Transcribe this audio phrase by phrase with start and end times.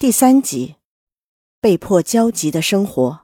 [0.00, 0.76] 第三集，
[1.60, 3.22] 被迫焦急的生活。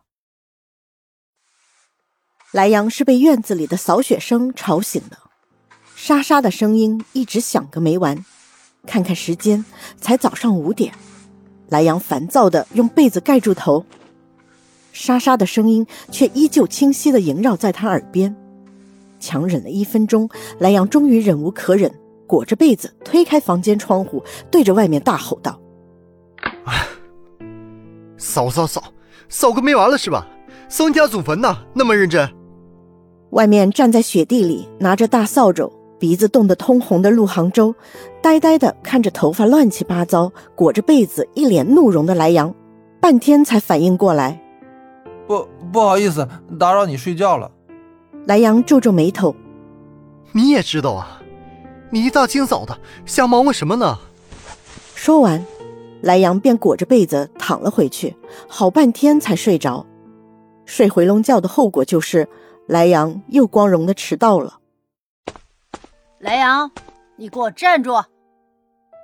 [2.50, 5.16] 莱阳是被院子里的扫雪声吵醒的，
[5.94, 8.24] 沙沙的声音一直响个没完。
[8.88, 9.64] 看看时间，
[10.00, 10.92] 才早上五点。
[11.68, 13.86] 莱阳烦躁的用被子盖住头，
[14.92, 18.34] 沙沙的声音却依旧清晰的萦绕在他耳边。
[19.20, 20.28] 强忍了一分钟，
[20.58, 21.94] 莱阳终于忍无可忍，
[22.26, 25.60] 裹着被子推开房间窗户，对着外面大吼道。
[28.24, 28.82] 扫扫扫，
[29.28, 30.26] 扫个没完了是吧？
[30.66, 32.26] 扫你家祖坟呢，那么认真。
[33.32, 37.74] 外面站在雪地里，拿着大扫帚，鼻子冻得通红的陆杭州，
[38.22, 42.52] 呆呆的看着头发乱七八糟、裹着被子、一脸怒容的莱阳，
[42.98, 44.40] 半天才反应过来。
[45.26, 46.26] 不不好意思，
[46.58, 47.50] 打扰你睡觉了。
[48.26, 49.36] 莱阳皱皱眉头，
[50.32, 51.20] 你也知道啊，
[51.90, 53.98] 你一大清早的瞎忙活什么呢？
[54.94, 55.44] 说完。
[56.04, 58.14] 莱阳便裹着被子躺了回去，
[58.46, 59.86] 好半天才睡着。
[60.66, 62.28] 睡回笼觉的后果就是，
[62.66, 64.58] 莱阳又光荣的迟到了。
[66.18, 66.70] 莱阳，
[67.16, 68.04] 你给我站住！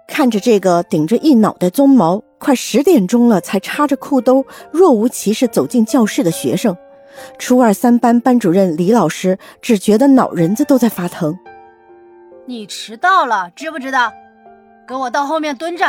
[0.06, 6.76] 看着这个顶着一脑袋鬃毛，快十点钟了才插着裤兜，若无其事走进教室的学生，
[7.38, 11.38] 初二三班班主任李老师只觉得脑仁子都在发疼。
[12.44, 14.12] 你迟到了，知不知道？
[14.86, 15.86] 给我到后面蹲着。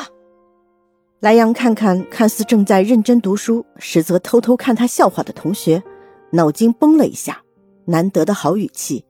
[1.22, 5.84] 莱阳看看看似正在认真读书，实则偷偷看他笑话的同学，
[6.32, 7.44] 脑筋崩了一下，
[7.86, 9.06] 难得的好语气：“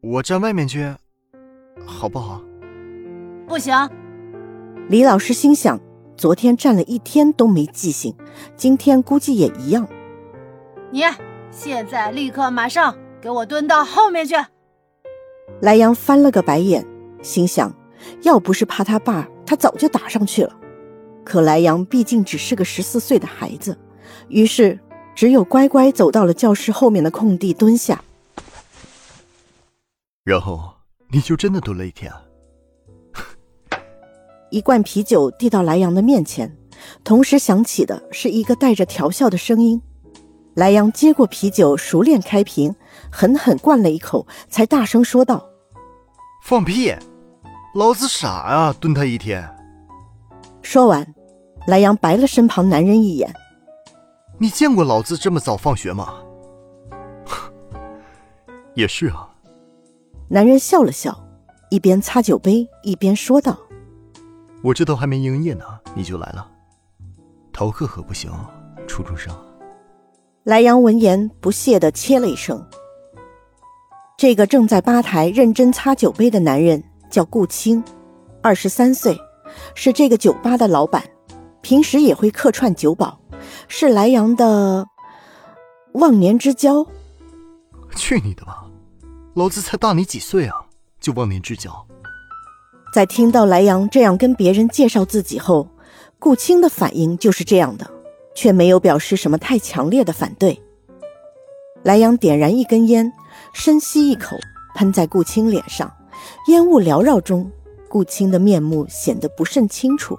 [0.00, 0.90] 我站外面去，
[1.84, 2.42] 好不好
[3.46, 3.74] ？”“不行。”
[4.88, 5.78] 李老师心想：
[6.16, 8.16] 昨天站了一天都没记性，
[8.56, 9.86] 今天估计也一样。
[10.90, 11.02] 你
[11.50, 14.34] 现在立刻马上给我蹲到后面去！
[15.60, 16.82] 莱阳翻了个白眼，
[17.20, 17.70] 心想：
[18.22, 20.58] 要不是怕他爸，他早就打上去了。
[21.24, 23.78] 可莱阳毕竟只是个十四岁的孩子，
[24.28, 24.78] 于是
[25.14, 28.02] 只有乖乖走到了教室后面的空地蹲下。
[30.24, 30.72] 然后
[31.10, 32.12] 你就真的蹲了一天。
[34.50, 36.56] 一罐啤酒递到莱阳的面前，
[37.02, 39.80] 同时响起的是一个带着调笑的声音。
[40.54, 42.74] 莱阳接过啤酒，熟练开瓶，
[43.10, 45.48] 狠狠灌了一口，才大声说道
[46.44, 46.94] ：“放屁！
[47.74, 49.48] 老子傻啊，蹲他一天。”
[50.62, 51.14] 说完，
[51.66, 53.34] 莱阳白了身旁男人一眼
[54.38, 56.14] ：“你见过老子这么早放学吗？”
[58.74, 59.28] 也是啊。
[60.28, 61.18] 男人笑了笑，
[61.70, 63.58] 一边擦酒杯一边说道
[64.64, 65.64] ：“我这都还没营业呢，
[65.94, 66.48] 你就来了，
[67.52, 68.30] 逃课可不行，
[68.86, 69.30] 初中生。”
[70.44, 72.64] 莱阳闻言不屑的切了一声。
[74.16, 77.82] 这个正在吧台认真擦酒杯的男人叫顾青，
[78.40, 79.18] 二十三岁。
[79.74, 81.02] 是这个酒吧的老板，
[81.60, 83.18] 平时也会客串酒保，
[83.68, 84.86] 是莱阳的
[85.94, 86.86] 忘年之交。
[87.96, 88.64] 去你的吧，
[89.34, 90.54] 老子才大你几岁啊，
[91.00, 91.70] 就忘年之交。
[92.94, 95.68] 在听到莱阳这样跟别人介绍自己后，
[96.18, 97.90] 顾青的反应就是这样的，
[98.34, 100.60] 却没有表示什么太强烈的反对。
[101.82, 103.12] 莱阳点燃一根烟，
[103.52, 104.36] 深吸一口，
[104.74, 105.90] 喷在顾青脸上，
[106.48, 107.50] 烟雾缭绕中。
[107.92, 110.18] 顾青的面目显得不甚清楚。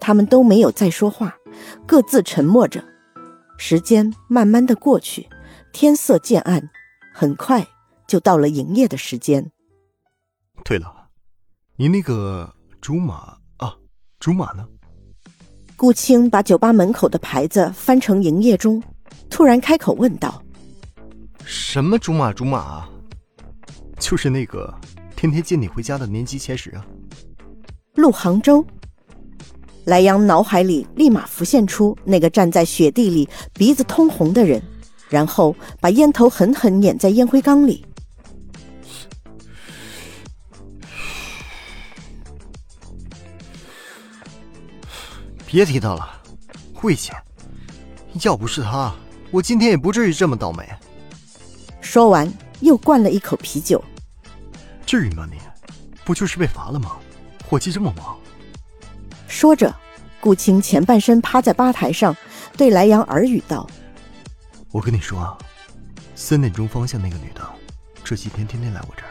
[0.00, 1.36] 他们都没有再说话，
[1.84, 2.84] 各自沉默着。
[3.58, 5.28] 时间慢慢的过去，
[5.72, 6.70] 天色渐暗，
[7.12, 7.66] 很快
[8.06, 9.50] 就到了营业的时间。
[10.64, 11.08] 对了，
[11.74, 13.74] 你那个竹马啊，
[14.20, 14.64] 竹马呢？
[15.74, 18.80] 顾青把酒吧门口的牌子翻成营业中，
[19.28, 20.40] 突然开口问道
[21.44, 22.32] ：“什么竹马？
[22.32, 22.88] 竹马啊？
[23.98, 24.72] 就是那个。”
[25.26, 26.86] 天天接你回家的年级前十啊，
[27.96, 28.64] 陆杭州。
[29.86, 34.62] 莱阳脑海里立马浮现出那个站在雪地里鼻子通红的人，
[35.08, 37.84] 然后把烟头狠狠碾在烟灰缸里。
[45.44, 46.22] 别提他了，
[46.72, 47.10] 晦气！
[48.22, 48.94] 要不是他，
[49.32, 50.68] 我今天也不至于这么倒霉。
[51.80, 53.82] 说完，又灌了一口啤酒。
[54.86, 55.26] 至于吗？
[55.30, 55.38] 你
[56.04, 56.96] 不就是被罚了吗？
[57.44, 58.16] 伙计这么忙。
[59.26, 59.74] 说着，
[60.20, 62.16] 顾青前半身趴在吧台上，
[62.56, 63.68] 对莱阳耳语道
[64.70, 65.36] ：“我跟你说啊，
[66.14, 67.42] 三点钟方向那个女的，
[68.04, 69.10] 这几天天天来我这儿，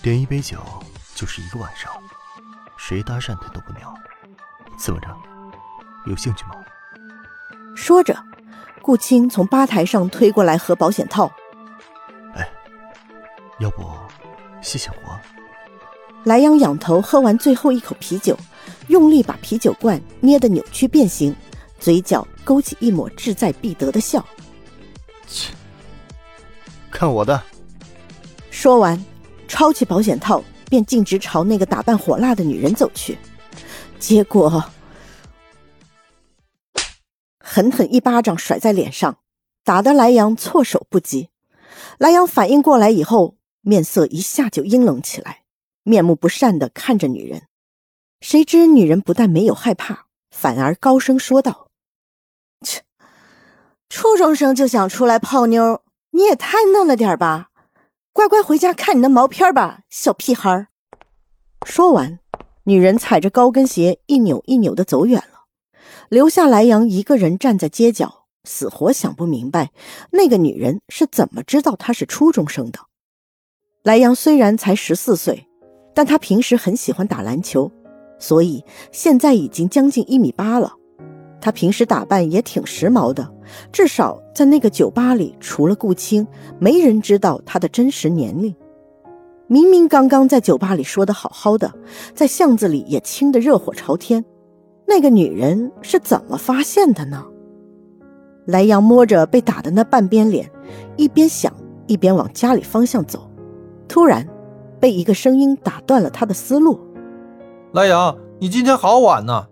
[0.00, 0.58] 点一杯酒
[1.14, 1.90] 就是一个晚上，
[2.76, 3.92] 谁搭讪她都不鸟。
[4.78, 5.08] 怎么着？
[6.06, 6.54] 有兴趣吗？”
[7.76, 8.16] 说着，
[8.80, 11.30] 顾青从吧台上推过来盒保险套。
[12.34, 12.48] 哎，
[13.58, 13.84] 要不？
[14.62, 15.18] 谢谢我。
[16.24, 18.36] 莱阳仰头喝完最后一口啤酒，
[18.88, 21.34] 用力把啤酒罐捏得扭曲变形，
[21.78, 24.24] 嘴角勾起一抹志在必得的笑。
[25.26, 25.54] 切，
[26.90, 27.42] 看我的！
[28.50, 29.02] 说完，
[29.48, 33.16] 抄起保险套，便径直朝那个打扮火辣的女人走去。
[33.98, 34.62] 结果，
[37.38, 39.16] 狠狠一巴掌甩在脸上，
[39.64, 41.30] 打得莱阳措手不及。
[41.96, 45.42] 莱阳反应过来以后，面色一下就阴冷起来，
[45.82, 47.42] 面目不善的看着女人。
[48.20, 51.68] 谁知女人不但没有害怕，反而高声说道
[52.60, 52.82] ：“切，
[53.88, 57.48] 初中生就想出来泡妞，你也太嫩了点吧！
[58.12, 60.68] 乖乖回家看你的毛片吧，小屁孩。”
[61.64, 62.18] 说完，
[62.64, 65.44] 女人踩着高跟鞋一扭一扭的走远了，
[66.08, 69.70] 留下莱阳一个人站在街角，死活想不明白
[70.10, 72.80] 那个女人是怎么知道他是初中生的。
[73.82, 75.46] 莱阳虽然才十四岁，
[75.94, 77.70] 但他平时很喜欢打篮球。
[78.18, 78.62] 所以
[78.92, 80.70] 现在已经将近一米八了，
[81.40, 83.26] 他平时打扮也挺时髦的，
[83.72, 86.26] 至少在那个酒吧里，除了顾青，
[86.58, 88.54] 没人知道他的真实年龄。
[89.46, 91.72] 明明刚刚在酒吧里说的好好的，
[92.14, 94.22] 在巷子里也亲得热火朝天，
[94.86, 97.24] 那个女人是怎么发现的呢？
[98.44, 100.50] 莱阳摸着被打的那半边脸，
[100.98, 101.50] 一边想
[101.86, 103.29] 一边往家里方向走，
[103.90, 104.24] 突然
[104.78, 106.78] 被一个声音打断了他的思路。
[107.72, 109.48] 莱阳，你今天好晚呢。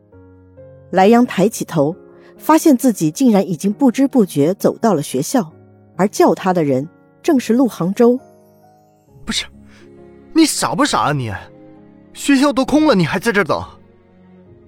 [0.92, 1.94] 莱阳抬起头，
[2.36, 5.50] 发现自己竟然已经不知不觉走到了学校，
[5.96, 6.88] 而叫他的人
[7.20, 8.16] 正是陆杭州。
[9.24, 9.44] 不是，
[10.32, 11.32] 你傻不傻啊你？
[12.12, 13.60] 学校都空了，你还在这等？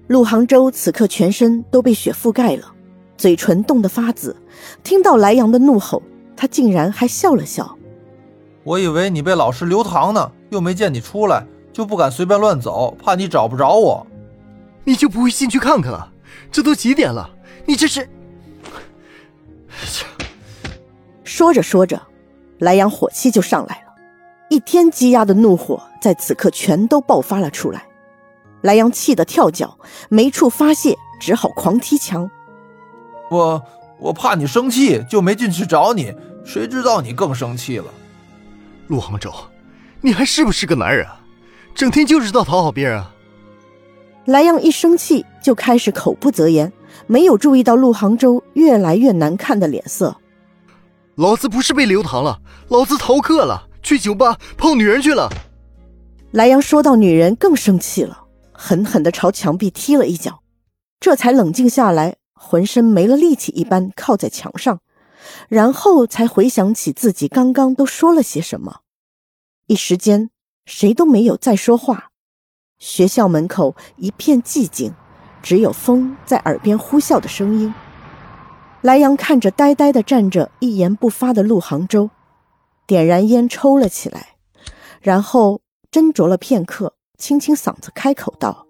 [0.07, 2.65] 陆杭州此刻全身都被雪覆盖了，
[3.15, 4.35] 嘴唇冻得发紫。
[4.83, 6.03] 听到莱阳的怒吼，
[6.35, 7.77] 他竟然还笑了笑。
[8.63, 11.45] 我以为你被老师留堂呢，又没见你出来。
[11.73, 14.05] 就不敢随便乱走，怕你找不着我。
[14.83, 16.11] 你就不会进去看看啊？
[16.51, 17.29] 这都几点了？
[17.65, 18.09] 你这是……
[21.23, 22.01] 说着说着，
[22.59, 23.93] 莱阳火气就上来了，
[24.49, 27.85] 一天积压的怒火在此刻全都爆发了出来。
[28.63, 29.77] 莱阳气得跳脚，
[30.09, 32.29] 没处发泄，只好狂踢墙。
[33.29, 33.63] 我
[33.97, 36.13] 我怕你生气，就没进去找你。
[36.43, 37.85] 谁知道你更生气了？
[38.91, 39.33] 陆杭州，
[40.01, 41.17] 你还是不是个男人啊？
[41.73, 43.01] 整天就知道讨好别人。
[44.25, 46.69] 莱阳一生气就开始口不择言，
[47.07, 50.13] 没有注意到陆杭州越来越难看的脸色。
[51.15, 55.29] 老子不是被留堂了，老子逃课了，去酒吧泡女人去了。
[56.31, 60.41] 莱阳说到女人更生气了，狠狠地朝墙壁踢了一脚，
[60.99, 64.79] 这才冷静下来，浑身没了力气一般靠在墙上，
[65.47, 68.81] 然后才回想起自己刚刚都说了些什么，
[69.67, 70.29] 一时间。
[70.67, 72.11] 谁都没有再说话，
[72.77, 74.93] 学校门口一片寂静，
[75.41, 77.73] 只有风在耳边呼啸的声音。
[78.81, 82.11] 莱阳看着呆呆的站着、一言不发的陆杭州，
[82.85, 84.35] 点燃烟抽了起来，
[85.01, 88.67] 然后斟酌了片刻，清清嗓子开口道：“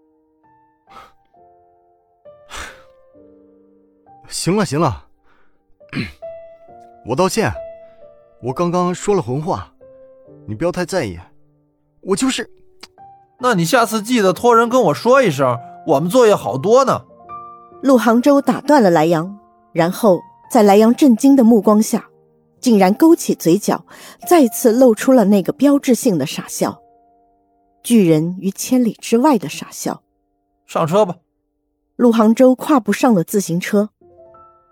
[4.30, 5.10] 行了，行了，
[7.12, 7.52] 我道歉，
[8.42, 9.74] 我刚刚说了混话，
[10.48, 11.20] 你不要太在意。”
[12.00, 12.50] 我就是，
[13.42, 17.04] 那你下次记得托人跟我说一声，我们作业好多呢。
[17.84, 19.38] 陆杭州打断了莱阳，
[19.74, 22.08] 然后在莱阳震惊的目光下，
[22.62, 23.84] 竟然勾起嘴角，
[24.26, 26.82] 再次露出了那个标志性的傻笑，
[27.84, 30.02] 拒人于千里之外的傻笑。
[30.66, 31.18] 上车吧。
[31.98, 33.90] 陆杭州跨步上了自行车，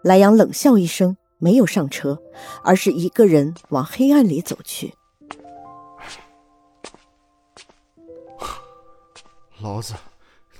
[0.03, 2.21] 莱阳冷笑一声，没有上车，
[2.63, 4.93] 而是一个人往黑暗里走去。
[9.59, 9.95] 老子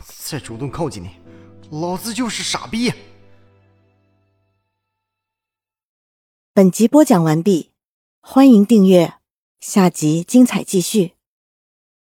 [0.02, 1.12] 再主动靠近你，
[1.70, 2.92] 老子就是傻逼！
[6.54, 7.72] 本集播讲完毕，
[8.22, 9.14] 欢迎订阅，
[9.60, 11.19] 下集精彩继续。